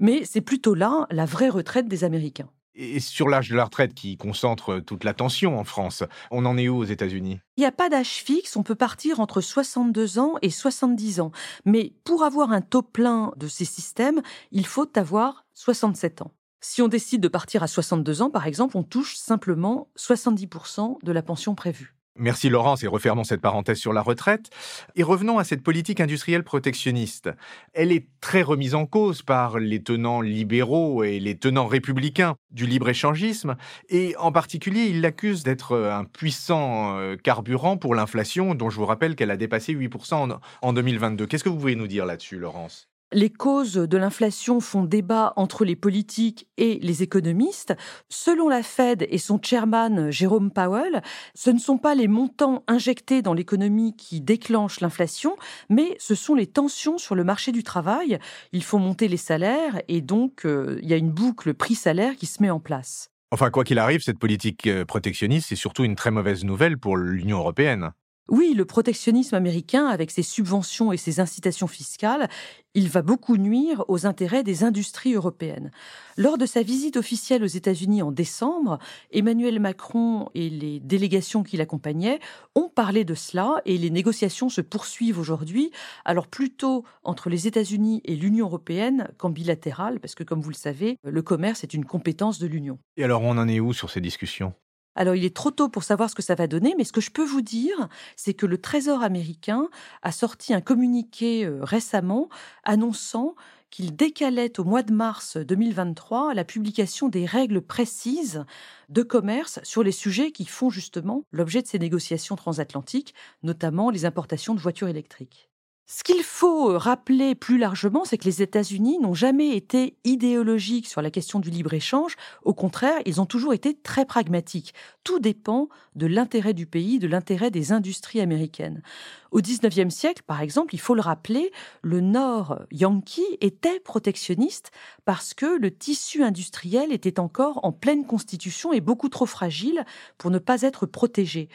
mais 0.00 0.24
c'est 0.24 0.40
plutôt 0.40 0.74
là 0.74 1.06
la 1.10 1.26
vraie 1.26 1.50
retraite 1.50 1.86
des 1.86 2.02
Américains. 2.02 2.48
Et 2.76 2.98
sur 2.98 3.28
l'âge 3.28 3.50
de 3.50 3.56
la 3.56 3.64
retraite 3.64 3.94
qui 3.94 4.16
concentre 4.16 4.80
toute 4.80 5.04
l'attention 5.04 5.58
en 5.58 5.64
France, 5.64 6.02
on 6.30 6.44
en 6.44 6.58
est 6.58 6.68
où 6.68 6.78
aux 6.78 6.84
États-Unis? 6.84 7.40
Il 7.56 7.60
n'y 7.60 7.66
a 7.66 7.72
pas 7.72 7.88
d'âge 7.88 8.08
fixe, 8.08 8.56
on 8.56 8.64
peut 8.64 8.74
partir 8.74 9.20
entre 9.20 9.40
62 9.40 10.18
ans 10.18 10.34
et 10.42 10.50
70 10.50 11.20
ans. 11.20 11.30
Mais 11.64 11.92
pour 12.04 12.24
avoir 12.24 12.50
un 12.50 12.60
taux 12.60 12.82
plein 12.82 13.32
de 13.36 13.46
ces 13.46 13.64
systèmes, 13.64 14.22
il 14.50 14.66
faut 14.66 14.90
avoir 14.98 15.46
67 15.54 16.22
ans. 16.22 16.32
Si 16.60 16.82
on 16.82 16.88
décide 16.88 17.20
de 17.20 17.28
partir 17.28 17.62
à 17.62 17.68
62 17.68 18.22
ans, 18.22 18.30
par 18.30 18.46
exemple, 18.46 18.76
on 18.76 18.82
touche 18.82 19.16
simplement 19.16 19.88
70% 19.98 20.98
de 21.04 21.12
la 21.12 21.22
pension 21.22 21.54
prévue. 21.54 21.93
Merci 22.16 22.48
Laurence 22.48 22.84
et 22.84 22.86
refermons 22.86 23.24
cette 23.24 23.40
parenthèse 23.40 23.78
sur 23.78 23.92
la 23.92 24.00
retraite. 24.00 24.50
Et 24.94 25.02
revenons 25.02 25.38
à 25.38 25.44
cette 25.44 25.64
politique 25.64 26.00
industrielle 26.00 26.44
protectionniste. 26.44 27.30
Elle 27.72 27.90
est 27.90 28.06
très 28.20 28.42
remise 28.42 28.76
en 28.76 28.86
cause 28.86 29.22
par 29.22 29.58
les 29.58 29.82
tenants 29.82 30.20
libéraux 30.20 31.02
et 31.02 31.18
les 31.18 31.36
tenants 31.36 31.66
républicains 31.66 32.36
du 32.52 32.66
libre-échangisme 32.66 33.56
et 33.88 34.14
en 34.16 34.30
particulier 34.30 34.82
ils 34.82 35.00
l'accusent 35.00 35.42
d'être 35.42 35.76
un 35.76 36.04
puissant 36.04 36.96
euh, 36.98 37.16
carburant 37.16 37.76
pour 37.76 37.96
l'inflation 37.96 38.54
dont 38.54 38.70
je 38.70 38.76
vous 38.76 38.86
rappelle 38.86 39.16
qu'elle 39.16 39.32
a 39.32 39.36
dépassé 39.36 39.74
8% 39.74 40.38
en 40.62 40.72
2022. 40.72 41.26
Qu'est-ce 41.26 41.42
que 41.42 41.48
vous 41.48 41.58
pouvez 41.58 41.74
nous 41.74 41.88
dire 41.88 42.06
là-dessus 42.06 42.38
Laurence? 42.38 42.93
Les 43.14 43.30
causes 43.30 43.74
de 43.74 43.96
l'inflation 43.96 44.60
font 44.60 44.82
débat 44.82 45.32
entre 45.36 45.64
les 45.64 45.76
politiques 45.76 46.48
et 46.56 46.78
les 46.82 47.02
économistes. 47.02 47.74
Selon 48.08 48.48
la 48.48 48.62
Fed 48.62 49.06
et 49.08 49.18
son 49.18 49.38
chairman 49.40 50.10
Jérôme 50.10 50.50
Powell, 50.50 51.00
ce 51.34 51.50
ne 51.50 51.58
sont 51.58 51.78
pas 51.78 51.94
les 51.94 52.08
montants 52.08 52.64
injectés 52.66 53.22
dans 53.22 53.32
l'économie 53.32 53.94
qui 53.96 54.20
déclenchent 54.20 54.80
l'inflation, 54.80 55.36
mais 55.70 55.96
ce 55.98 56.14
sont 56.14 56.34
les 56.34 56.48
tensions 56.48 56.98
sur 56.98 57.14
le 57.14 57.24
marché 57.24 57.52
du 57.52 57.62
travail. 57.62 58.18
Il 58.52 58.64
faut 58.64 58.78
monter 58.78 59.06
les 59.06 59.16
salaires 59.16 59.80
et 59.86 60.00
donc 60.00 60.44
euh, 60.44 60.78
il 60.82 60.88
y 60.88 60.92
a 60.92 60.96
une 60.96 61.12
boucle 61.12 61.54
prix-salaire 61.54 62.16
qui 62.16 62.26
se 62.26 62.42
met 62.42 62.50
en 62.50 62.60
place. 62.60 63.10
Enfin, 63.30 63.50
quoi 63.50 63.64
qu'il 63.64 63.78
arrive, 63.78 64.02
cette 64.02 64.18
politique 64.18 64.66
euh, 64.66 64.84
protectionniste, 64.84 65.48
c'est 65.48 65.56
surtout 65.56 65.84
une 65.84 65.96
très 65.96 66.10
mauvaise 66.10 66.44
nouvelle 66.44 66.78
pour 66.78 66.96
l'Union 66.96 67.38
européenne. 67.38 67.92
Oui, 68.30 68.54
le 68.56 68.64
protectionnisme 68.64 69.34
américain, 69.34 69.86
avec 69.86 70.10
ses 70.10 70.22
subventions 70.22 70.92
et 70.92 70.96
ses 70.96 71.20
incitations 71.20 71.66
fiscales, 71.66 72.30
il 72.72 72.88
va 72.88 73.02
beaucoup 73.02 73.36
nuire 73.36 73.84
aux 73.86 74.06
intérêts 74.06 74.42
des 74.42 74.64
industries 74.64 75.12
européennes. 75.12 75.70
Lors 76.16 76.38
de 76.38 76.46
sa 76.46 76.62
visite 76.62 76.96
officielle 76.96 77.44
aux 77.44 77.48
États-Unis 77.48 78.00
en 78.00 78.12
décembre, 78.12 78.78
Emmanuel 79.12 79.60
Macron 79.60 80.30
et 80.34 80.48
les 80.48 80.80
délégations 80.80 81.42
qui 81.42 81.58
l'accompagnaient 81.58 82.18
ont 82.54 82.70
parlé 82.70 83.04
de 83.04 83.14
cela 83.14 83.60
et 83.66 83.76
les 83.76 83.90
négociations 83.90 84.48
se 84.48 84.62
poursuivent 84.62 85.18
aujourd'hui, 85.18 85.70
alors 86.06 86.26
plutôt 86.26 86.84
entre 87.02 87.28
les 87.28 87.46
États-Unis 87.46 88.00
et 88.06 88.16
l'Union 88.16 88.46
européenne 88.46 89.10
qu'en 89.18 89.28
bilatéral, 89.28 90.00
parce 90.00 90.14
que 90.14 90.24
comme 90.24 90.40
vous 90.40 90.50
le 90.50 90.54
savez, 90.54 90.96
le 91.04 91.22
commerce 91.22 91.62
est 91.62 91.74
une 91.74 91.84
compétence 91.84 92.38
de 92.38 92.46
l'Union. 92.46 92.78
Et 92.96 93.04
alors 93.04 93.20
on 93.20 93.36
en 93.36 93.48
est 93.48 93.60
où 93.60 93.74
sur 93.74 93.90
ces 93.90 94.00
discussions? 94.00 94.54
Alors, 94.96 95.14
il 95.14 95.24
est 95.24 95.34
trop 95.34 95.50
tôt 95.50 95.68
pour 95.68 95.82
savoir 95.82 96.08
ce 96.08 96.14
que 96.14 96.22
ça 96.22 96.34
va 96.34 96.46
donner, 96.46 96.74
mais 96.78 96.84
ce 96.84 96.92
que 96.92 97.00
je 97.00 97.10
peux 97.10 97.24
vous 97.24 97.42
dire, 97.42 97.88
c'est 98.16 98.34
que 98.34 98.46
le 98.46 98.58
Trésor 98.58 99.02
américain 99.02 99.68
a 100.02 100.12
sorti 100.12 100.54
un 100.54 100.60
communiqué 100.60 101.44
euh, 101.44 101.58
récemment 101.62 102.28
annonçant 102.62 103.34
qu'il 103.70 103.96
décalait 103.96 104.60
au 104.60 104.64
mois 104.64 104.84
de 104.84 104.92
mars 104.92 105.36
2023 105.36 106.32
la 106.34 106.44
publication 106.44 107.08
des 107.08 107.26
règles 107.26 107.60
précises 107.60 108.44
de 108.88 109.02
commerce 109.02 109.58
sur 109.64 109.82
les 109.82 109.90
sujets 109.90 110.30
qui 110.30 110.44
font 110.44 110.70
justement 110.70 111.24
l'objet 111.32 111.60
de 111.60 111.66
ces 111.66 111.80
négociations 111.80 112.36
transatlantiques, 112.36 113.14
notamment 113.42 113.90
les 113.90 114.04
importations 114.04 114.54
de 114.54 114.60
voitures 114.60 114.86
électriques. 114.86 115.48
Ce 115.86 116.02
qu'il 116.02 116.22
faut 116.22 116.70
euh, 116.70 116.78
rappeler 116.78 117.34
plus 117.34 117.58
largement, 117.58 118.06
c'est 118.06 118.16
que 118.16 118.24
les 118.24 118.40
États-Unis 118.40 118.98
n'ont 119.00 119.12
jamais 119.12 119.54
été 119.54 119.98
idéologiques 120.04 120.86
sur 120.86 121.02
la 121.02 121.10
question 121.10 121.40
du 121.40 121.50
libre-échange. 121.50 122.16
Au 122.42 122.54
contraire, 122.54 123.02
ils 123.04 123.20
ont 123.20 123.26
toujours 123.26 123.52
été 123.52 123.74
très 123.74 124.06
pragmatiques. 124.06 124.72
Tout 125.04 125.18
dépend 125.18 125.68
de 125.94 126.06
l'intérêt 126.06 126.54
du 126.54 126.64
pays, 126.64 126.98
de 126.98 127.06
l'intérêt 127.06 127.50
des 127.50 127.72
industries 127.72 128.22
américaines. 128.22 128.82
Au 129.30 129.42
XIXe 129.42 129.94
siècle, 129.94 130.22
par 130.26 130.40
exemple, 130.40 130.74
il 130.74 130.80
faut 130.80 130.94
le 130.94 131.02
rappeler, 131.02 131.52
le 131.82 132.00
Nord 132.00 132.62
yankee 132.70 133.36
était 133.42 133.80
protectionniste 133.80 134.70
parce 135.04 135.34
que 135.34 135.58
le 135.58 135.70
tissu 135.70 136.22
industriel 136.22 136.92
était 136.92 137.20
encore 137.20 137.60
en 137.62 137.72
pleine 137.72 138.06
constitution 138.06 138.72
et 138.72 138.80
beaucoup 138.80 139.10
trop 139.10 139.26
fragile 139.26 139.84
pour 140.16 140.30
ne 140.30 140.38
pas 140.38 140.62
être 140.62 140.86
protégé 140.86 141.50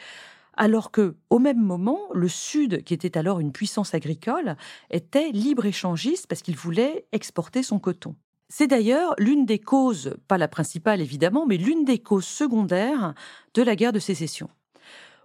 alors 0.60 0.90
que, 0.90 1.16
au 1.30 1.38
même 1.38 1.58
moment, 1.58 2.00
le 2.12 2.28
Sud, 2.28 2.84
qui 2.84 2.92
était 2.92 3.16
alors 3.16 3.40
une 3.40 3.50
puissance 3.50 3.94
agricole, 3.94 4.56
était 4.90 5.30
libre-échangiste 5.30 6.26
parce 6.26 6.42
qu'il 6.42 6.54
voulait 6.54 7.06
exporter 7.12 7.62
son 7.62 7.78
coton. 7.78 8.14
C'est 8.50 8.66
d'ailleurs 8.66 9.14
l'une 9.16 9.46
des 9.46 9.58
causes, 9.58 10.16
pas 10.28 10.36
la 10.36 10.48
principale 10.48 11.00
évidemment, 11.00 11.46
mais 11.46 11.56
l'une 11.56 11.86
des 11.86 11.98
causes 11.98 12.26
secondaires 12.26 13.14
de 13.54 13.62
la 13.62 13.74
guerre 13.74 13.94
de 13.94 13.98
sécession. 13.98 14.50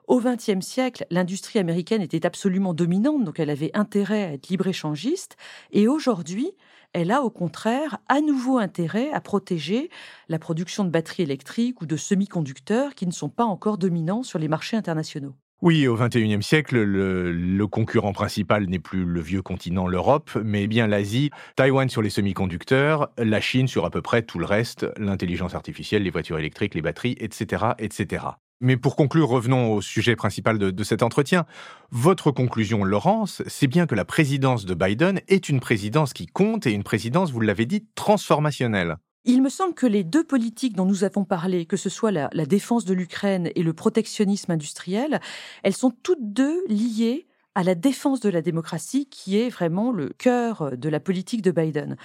Au 0.07 0.21
XXe 0.21 0.65
siècle, 0.65 1.05
l'industrie 1.09 1.59
américaine 1.59 2.01
était 2.01 2.25
absolument 2.25 2.73
dominante, 2.73 3.25
donc 3.25 3.37
elle 3.37 3.49
avait 3.49 3.71
intérêt 3.73 4.23
à 4.23 4.31
être 4.33 4.47
libre-échangiste, 4.47 5.35
et 5.71 5.89
aujourd'hui, 5.89 6.53
elle 6.95 7.11
a 7.11 7.21
au 7.21 7.29
contraire 7.29 7.97
à 8.07 8.21
nouveau 8.21 8.57
intérêt 8.57 9.11
à 9.11 9.19
protéger 9.19 9.89
la 10.29 10.39
production 10.39 10.85
de 10.85 10.89
batteries 10.89 11.23
électriques 11.23 11.81
ou 11.81 11.85
de 11.85 11.97
semi-conducteurs 11.97 12.95
qui 12.95 13.05
ne 13.05 13.11
sont 13.11 13.27
pas 13.27 13.43
encore 13.43 13.77
dominants 13.77 14.23
sur 14.23 14.39
les 14.39 14.47
marchés 14.47 14.77
internationaux. 14.77 15.35
Oui, 15.61 15.87
au 15.87 15.95
XXIe 15.95 16.41
siècle, 16.41 16.81
le, 16.81 17.67
concurrent 17.67 18.13
principal 18.13 18.67
n'est 18.67 18.79
plus 18.79 19.03
le 19.03 19.19
vieux 19.19 19.41
continent, 19.41 19.87
l'Europe, 19.87 20.37
mais 20.41 20.67
bien 20.67 20.87
l'Asie, 20.87 21.31
Taïwan 21.57 21.89
sur 21.89 22.01
les 22.01 22.09
semi-conducteurs, 22.09 23.09
la 23.17 23.41
Chine 23.41 23.67
sur 23.67 23.83
à 23.83 23.89
peu 23.89 24.01
près 24.01 24.21
tout 24.21 24.39
le 24.39 24.45
reste, 24.45 24.85
l'intelligence 24.97 25.53
artificielle, 25.53 26.03
les 26.03 26.11
voitures 26.11 26.39
électriques, 26.39 26.75
les 26.75 26.81
batteries, 26.81 27.15
etc., 27.19 27.65
etc. 27.77 28.25
Mais 28.61 28.77
pour 28.77 28.95
conclure, 28.95 29.27
revenons 29.27 29.73
au 29.73 29.81
sujet 29.81 30.15
principal 30.15 30.57
de, 30.57 30.83
cet 30.83 31.03
entretien. 31.03 31.45
Votre 31.91 32.31
conclusion, 32.31 32.83
Laurence, 32.83 33.41
c'est 33.47 33.67
bien 33.67 33.85
que 33.85 33.95
la 33.95 34.05
présidence 34.05 34.65
de 34.65 34.73
Biden 34.73 35.19
est 35.27 35.49
une 35.49 35.59
présidence 35.59 36.13
qui 36.13 36.25
compte 36.25 36.65
et 36.65 36.71
une 36.71 36.83
présidence, 36.83 37.31
vous 37.31 37.41
l'avez 37.41 37.65
dit, 37.65 37.85
transformationnelle. 37.95 38.97
Il 39.25 39.41
me 39.41 39.49
semble 39.49 39.73
que 39.73 39.87
les 39.87 40.03
deux 40.03 40.23
politiques 40.23 40.75
dont 40.75 40.85
nous 40.85 41.03
avons 41.03 41.25
parlé, 41.25 41.65
que 41.65 41.77
ce 41.77 41.89
soit 41.89 42.11
la 42.11 42.45
défense 42.45 42.85
de 42.85 42.93
l'Ukraine 42.93 43.49
et 43.55 43.63
le 43.63 43.73
protectionnisme 43.73 44.51
industriel, 44.51 45.19
elles 45.63 45.75
sont 45.75 45.91
toutes 45.91 46.31
deux 46.33 46.63
liées 46.67 47.27
à 47.55 47.63
la 47.63 47.73
défense 47.73 48.19
de 48.19 48.29
la 48.29 48.41
démocratie, 48.41 49.07
qui 49.09 49.37
est 49.37 49.49
vraiment 49.49 49.91
le 49.91 50.09
cœur 50.09 50.77
de 50.77 50.89
la 50.89 50.99
politique 50.99 51.41
de 51.41 51.51
Biden. 51.51 51.95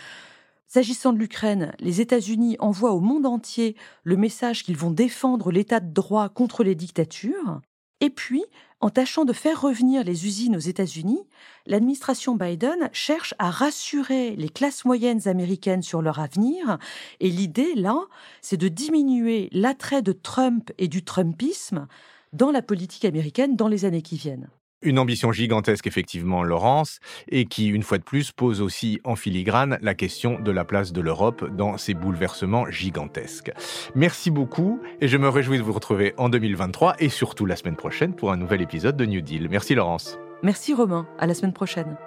S'agissant 0.72 1.12
de 1.12 1.18
l'Ukraine, 1.18 1.72
les 1.80 2.00
États-Unis 2.00 2.56
envoient 2.60 2.92
au 2.92 3.00
monde 3.00 3.26
entier 3.26 3.74
le 4.04 4.16
message 4.16 4.62
qu'ils 4.62 4.76
vont 4.76 4.92
défendre 4.92 5.50
l'état 5.50 5.80
de 5.80 5.92
droit 5.92 6.28
contre 6.28 6.62
les 6.62 6.76
dictatures. 6.76 7.60
Et 8.00 8.08
puis, 8.08 8.44
en 8.80 8.88
tâchant 8.88 9.24
de 9.24 9.32
faire 9.32 9.60
revenir 9.60 10.04
les 10.04 10.26
usines 10.26 10.54
aux 10.54 10.60
États-Unis, 10.60 11.26
l'administration 11.66 12.36
Biden 12.36 12.88
cherche 12.92 13.34
à 13.40 13.50
rassurer 13.50 14.36
les 14.36 14.48
classes 14.48 14.84
moyennes 14.84 15.26
américaines 15.26 15.82
sur 15.82 16.02
leur 16.02 16.20
avenir. 16.20 16.78
Et 17.18 17.30
l'idée, 17.30 17.74
là, 17.74 18.04
c'est 18.40 18.56
de 18.56 18.68
diminuer 18.68 19.48
l'attrait 19.50 20.02
de 20.02 20.12
Trump 20.12 20.70
et 20.78 20.86
du 20.86 21.02
Trumpisme 21.02 21.88
dans 22.32 22.52
la 22.52 22.62
politique 22.62 23.04
américaine 23.04 23.56
dans 23.56 23.66
les 23.66 23.86
années 23.86 24.02
qui 24.02 24.16
viennent. 24.16 24.48
Une 24.82 24.98
ambition 24.98 25.30
gigantesque, 25.30 25.86
effectivement, 25.86 26.42
Laurence, 26.42 27.00
et 27.28 27.44
qui, 27.44 27.66
une 27.66 27.82
fois 27.82 27.98
de 27.98 28.02
plus, 28.02 28.32
pose 28.32 28.62
aussi 28.62 28.98
en 29.04 29.14
filigrane 29.14 29.78
la 29.82 29.94
question 29.94 30.40
de 30.40 30.50
la 30.50 30.64
place 30.64 30.92
de 30.92 31.02
l'Europe 31.02 31.54
dans 31.54 31.76
ces 31.76 31.92
bouleversements 31.92 32.70
gigantesques. 32.70 33.52
Merci 33.94 34.30
beaucoup, 34.30 34.80
et 35.02 35.08
je 35.08 35.18
me 35.18 35.28
réjouis 35.28 35.58
de 35.58 35.62
vous 35.62 35.74
retrouver 35.74 36.14
en 36.16 36.30
2023 36.30 36.96
et 36.98 37.10
surtout 37.10 37.44
la 37.44 37.56
semaine 37.56 37.76
prochaine 37.76 38.14
pour 38.14 38.32
un 38.32 38.38
nouvel 38.38 38.62
épisode 38.62 38.96
de 38.96 39.04
New 39.04 39.20
Deal. 39.20 39.48
Merci 39.50 39.74
Laurence. 39.74 40.18
Merci 40.42 40.72
Romain, 40.72 41.06
à 41.18 41.26
la 41.26 41.34
semaine 41.34 41.52
prochaine. 41.52 41.98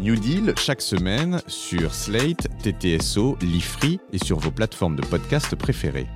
New 0.00 0.16
Deal 0.16 0.54
chaque 0.58 0.82
semaine 0.82 1.40
sur 1.46 1.94
Slate, 1.94 2.48
TTSO, 2.64 3.38
Lifree 3.40 4.00
et 4.12 4.18
sur 4.18 4.40
vos 4.40 4.50
plateformes 4.50 4.96
de 4.96 5.06
podcast 5.06 5.54
préférées. 5.54 6.08